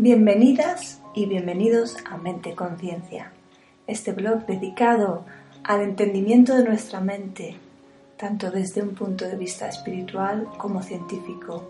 [0.00, 3.32] Bienvenidas y bienvenidos a Mente Conciencia,
[3.88, 5.24] este blog dedicado
[5.64, 7.56] al entendimiento de nuestra mente,
[8.16, 11.68] tanto desde un punto de vista espiritual como científico.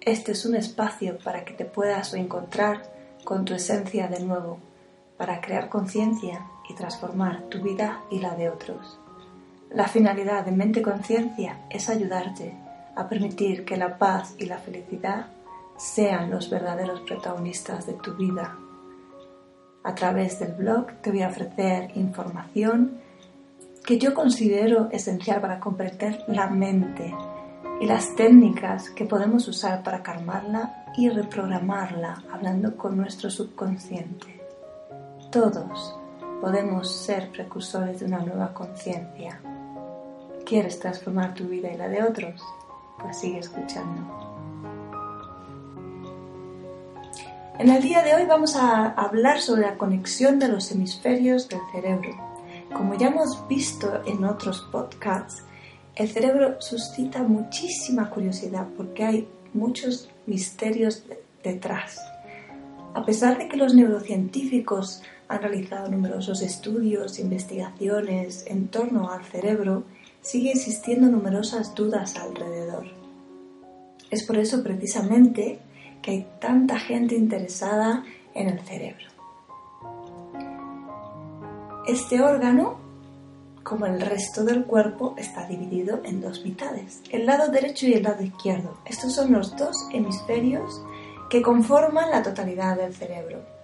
[0.00, 2.84] Este es un espacio para que te puedas reencontrar
[3.24, 4.60] con tu esencia de nuevo,
[5.16, 9.00] para crear conciencia y transformar tu vida y la de otros.
[9.72, 12.52] La finalidad de Mente Conciencia es ayudarte
[12.94, 15.26] a permitir que la paz y la felicidad
[15.76, 18.56] sean los verdaderos protagonistas de tu vida.
[19.84, 23.00] A través del blog te voy a ofrecer información
[23.84, 27.14] que yo considero esencial para comprender la mente
[27.80, 34.40] y las técnicas que podemos usar para calmarla y reprogramarla hablando con nuestro subconsciente.
[35.30, 35.94] Todos
[36.40, 39.40] podemos ser precursores de una nueva conciencia.
[40.44, 42.42] ¿Quieres transformar tu vida y la de otros?
[42.98, 44.35] Pues sigue escuchando.
[47.58, 51.60] En el día de hoy vamos a hablar sobre la conexión de los hemisferios del
[51.72, 52.10] cerebro.
[52.70, 55.42] Como ya hemos visto en otros podcasts,
[55.94, 61.04] el cerebro suscita muchísima curiosidad porque hay muchos misterios
[61.42, 61.98] detrás.
[62.92, 69.24] A pesar de que los neurocientíficos han realizado numerosos estudios e investigaciones en torno al
[69.24, 69.84] cerebro,
[70.20, 72.84] sigue existiendo numerosas dudas alrededor.
[74.10, 75.58] Es por eso precisamente
[76.10, 78.04] hay tanta gente interesada
[78.34, 79.06] en el cerebro.
[81.86, 82.78] Este órgano,
[83.62, 88.02] como el resto del cuerpo, está dividido en dos mitades, el lado derecho y el
[88.02, 88.76] lado izquierdo.
[88.84, 90.82] Estos son los dos hemisferios
[91.30, 93.56] que conforman la totalidad del cerebro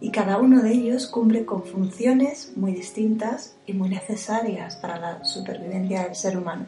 [0.00, 5.24] y cada uno de ellos cumple con funciones muy distintas y muy necesarias para la
[5.24, 6.66] supervivencia del ser humano.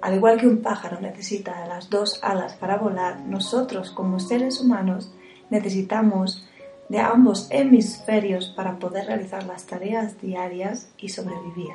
[0.00, 5.12] Al igual que un pájaro necesita las dos alas para volar, nosotros como seres humanos
[5.50, 6.46] necesitamos
[6.88, 11.74] de ambos hemisferios para poder realizar las tareas diarias y sobrevivir.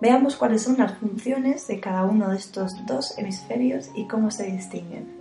[0.00, 4.44] Veamos cuáles son las funciones de cada uno de estos dos hemisferios y cómo se
[4.44, 5.18] distinguen.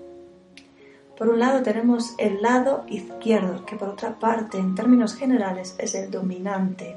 [1.18, 5.96] Por un lado tenemos el lado izquierdo, que por otra parte en términos generales es
[5.96, 6.96] el dominante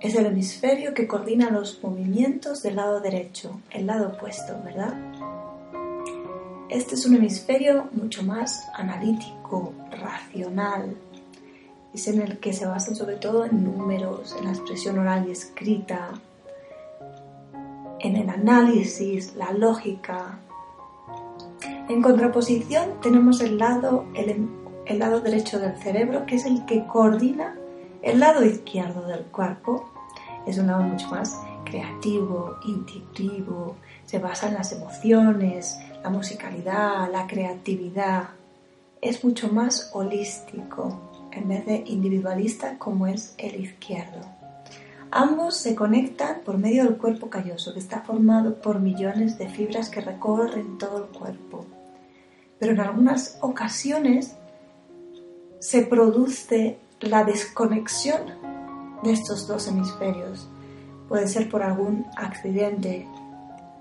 [0.00, 4.94] es el hemisferio que coordina los movimientos del lado derecho, el lado opuesto, ¿verdad?
[6.68, 10.96] Este es un hemisferio mucho más analítico, racional.
[11.94, 15.32] Es en el que se basan sobre todo en números, en la expresión oral y
[15.32, 16.10] escrita,
[18.00, 20.38] en el análisis, la lógica.
[21.88, 24.48] En contraposición tenemos el lado, el,
[24.84, 27.56] el lado derecho del cerebro, que es el que coordina
[28.02, 29.90] el lado izquierdo del cuerpo
[30.46, 37.26] es un lado mucho más creativo, intuitivo, se basa en las emociones, la musicalidad, la
[37.26, 38.28] creatividad.
[39.00, 41.00] Es mucho más holístico
[41.32, 44.20] en vez de individualista como es el izquierdo.
[45.10, 49.88] Ambos se conectan por medio del cuerpo calloso, que está formado por millones de fibras
[49.88, 51.66] que recorren todo el cuerpo.
[52.58, 54.36] Pero en algunas ocasiones
[55.58, 58.22] se produce la desconexión
[59.02, 60.48] de estos dos hemisferios.
[61.08, 63.06] Puede ser por algún accidente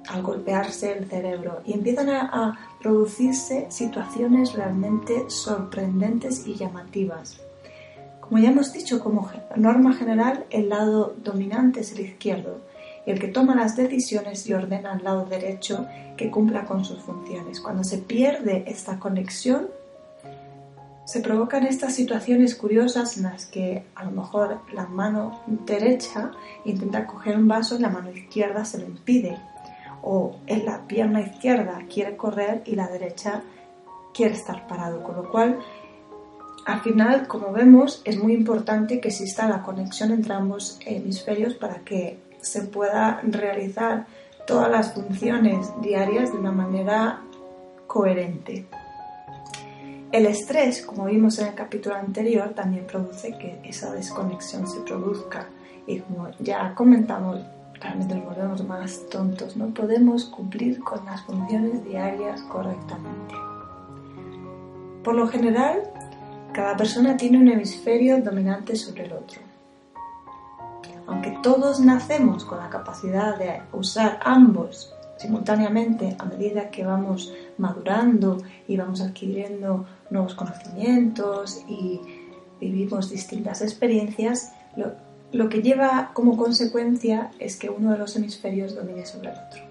[0.08, 7.42] al golpearse el cerebro y empiezan a, producirse situaciones realmente sorprendentes y llamativas.
[8.22, 12.62] Como ya hemos dicho, como norma general, el lado dominante es el izquierdo,
[13.08, 17.60] el que toma las decisiones y ordena al lado derecho que cumpla con sus funciones.
[17.60, 19.70] Cuando se pierde esta conexión,
[21.06, 26.32] se provocan estas situaciones curiosas en las que a lo mejor la mano derecha
[26.66, 29.38] intenta coger un vaso y la mano izquierda se lo impide.
[30.02, 33.44] O en la pierna izquierda quiere correr y la derecha
[34.16, 35.04] quiere estar parado.
[35.04, 35.60] Con lo cual,
[36.66, 41.80] al final, como vemos, es muy importante que exista la conexión entre ambos hemisferios para
[41.80, 44.08] que se pueda realizar
[44.48, 47.22] todas las funciones diarias de una manera
[47.86, 48.66] coherente.
[50.16, 55.50] El estrés, como vimos en el capítulo anterior, también produce que esa desconexión se produzca.
[55.86, 57.42] Y como ya comentamos,
[57.82, 59.58] realmente nos volvemos más tontos.
[59.58, 63.36] No podemos cumplir con las funciones diarias correctamente.
[65.04, 65.84] Por lo general,
[66.54, 69.42] cada persona tiene un hemisferio dominante sobre el otro.
[71.08, 78.38] Aunque todos nacemos con la capacidad de usar ambos simultáneamente a medida que vamos madurando
[78.68, 82.00] y vamos adquiriendo nuevos conocimientos y
[82.60, 84.54] vivimos distintas experiencias,
[85.32, 89.62] lo, que lleva como consecuencia es que uno de los hemisferios domine sobre el otro.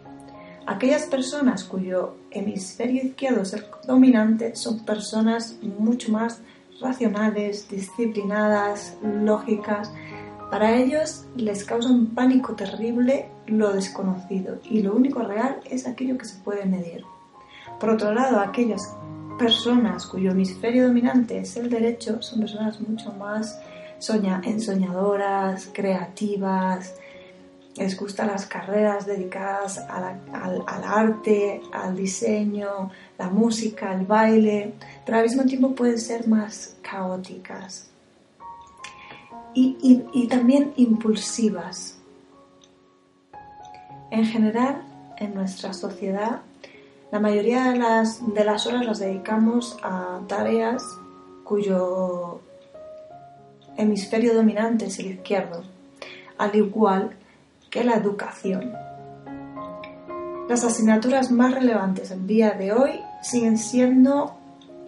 [0.66, 6.40] Aquellas personas cuyo hemisferio izquierdo es el dominante son personas mucho más
[6.80, 9.92] racionales, disciplinadas, lógicas.
[10.50, 16.16] Para ellos les causa un pánico terrible lo desconocido y lo único real es aquello
[16.16, 17.04] que se puede medir.
[17.78, 18.94] Por otro lado, aquellas
[19.38, 23.58] personas cuyo hemisferio dominante es el derecho son personas mucho más
[24.44, 26.94] ensoñadoras, creativas,
[27.76, 30.20] les gustan las carreras dedicadas al,
[30.84, 34.74] arte, al diseño, la música, el baile,
[35.04, 37.90] pero al mismo tiempo pueden ser más caóticas
[39.54, 41.98] y, también impulsivas.
[44.10, 44.82] En general,
[45.16, 46.42] en nuestra sociedad,
[47.14, 50.82] la mayoría de las, de las horas las dedicamos a tareas
[51.44, 52.40] cuyo
[53.76, 55.62] hemisferio dominante es el izquierdo,
[56.38, 57.16] al igual
[57.70, 58.72] que la educación.
[60.48, 64.34] Las asignaturas más relevantes en día de hoy siguen siendo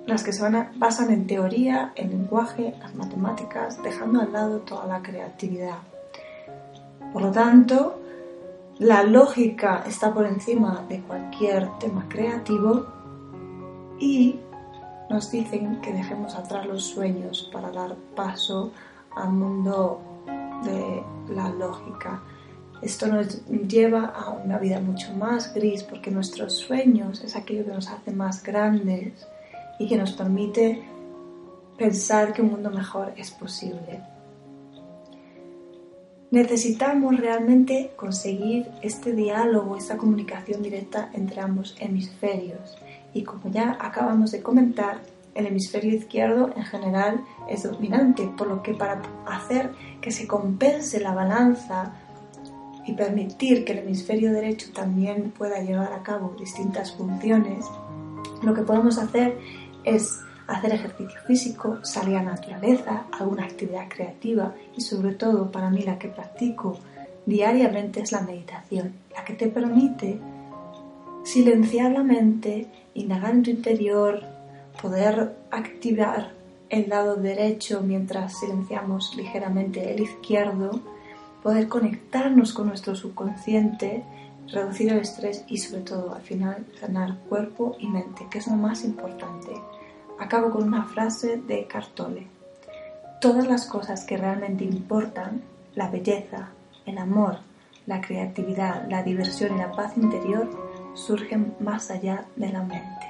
[0.06, 0.43] las que se
[0.75, 5.78] basan en teoría, en lenguaje, las matemáticas, dejando al lado toda la creatividad.
[7.12, 8.00] Por lo tanto,
[8.78, 12.87] la lógica está por encima de cualquier tema creativo
[13.99, 14.38] y
[15.08, 18.73] nos dicen que dejemos atrás los sueños para dar paso
[19.14, 20.00] al mundo
[20.64, 21.02] de
[21.34, 22.23] la lógica.
[22.82, 27.73] Esto nos lleva a una vida mucho más gris porque nuestros sueños es aquello que
[27.73, 29.26] nos hace más grandes
[29.78, 30.82] y que nos permite
[31.78, 34.16] pensar que un mundo mejor es posible.
[36.31, 42.76] Necesitamos realmente conseguir este diálogo, esta comunicación directa entre ambos hemisferios.
[43.14, 45.00] Y como ya acabamos de comentar,
[45.34, 49.70] el hemisferio izquierdo en general es dominante, por lo que para hacer
[50.00, 51.94] que se compense la balanza
[52.87, 57.67] y permitir que el hemisferio derecho también pueda llevar a cabo distintas funciones,
[58.43, 59.38] lo que podemos hacer
[59.84, 65.71] es hacer ejercicio físico, salir a la naturaleza, alguna actividad creativa y sobre todo para
[65.71, 66.79] mí la que practico
[67.25, 70.19] diariamente es la meditación, la que te permite
[71.25, 74.23] silenciar la mente, indagar en tu interior,
[74.81, 76.31] poder activar
[76.69, 80.81] el lado derecho mientras silenciamos ligeramente el izquierdo,
[81.43, 84.05] poder conectarnos con nuestro subconsciente,
[84.49, 88.55] reducir el estrés y sobre todo al final sanar cuerpo y mente, que es lo
[88.55, 89.51] más importante.
[90.19, 92.27] Acabo con una frase de Cartole.
[93.21, 95.43] Todas las cosas que realmente importan,
[95.75, 96.49] la belleza,
[96.87, 97.39] el amor,
[97.87, 100.49] la creatividad, la diversión y la paz interior,
[100.95, 103.07] surgen más allá de la mente.